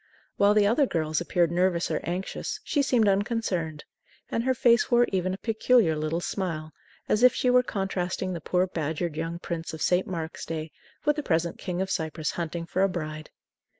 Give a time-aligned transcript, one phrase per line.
[0.37, 3.83] While the other girls appeared nervous or anxious, she seemed unconcerned,
[4.31, 6.71] and her face wore even a peculiar little smile,
[7.07, 10.07] as if she were contrasting the poor badgered young prince of St.
[10.07, 10.71] Mark's Day
[11.05, 13.29] with the present King of Cyprus hunting for a bride.